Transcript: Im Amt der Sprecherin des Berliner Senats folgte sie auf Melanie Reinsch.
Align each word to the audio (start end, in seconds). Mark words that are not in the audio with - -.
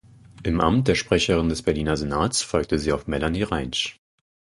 Im 0.41 0.59
Amt 0.61 0.87
der 0.87 0.95
Sprecherin 0.95 1.49
des 1.49 1.61
Berliner 1.61 1.95
Senats 1.95 2.41
folgte 2.41 2.79
sie 2.79 2.91
auf 2.91 3.05
Melanie 3.05 3.43
Reinsch. 3.43 4.01